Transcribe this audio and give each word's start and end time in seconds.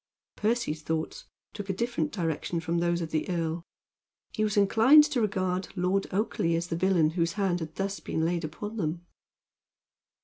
Percy's 0.35 0.81
thoughts 0.81 1.25
took 1.53 1.69
a 1.69 1.73
different 1.73 2.11
direction 2.11 2.59
from 2.59 2.79
those 2.79 3.01
of 3.01 3.11
the 3.11 3.29
earl. 3.29 3.61
He 4.33 4.43
was 4.43 4.57
inclined 4.57 5.03
to 5.03 5.21
regard 5.21 5.67
Lord 5.77 6.07
Oakleigh 6.11 6.55
as 6.57 6.69
the 6.69 6.75
villain 6.75 7.11
whose 7.11 7.33
hand 7.33 7.59
had 7.59 7.75
thus 7.75 7.99
been 7.99 8.25
laid 8.25 8.43
upon 8.43 8.77
them. 8.77 9.05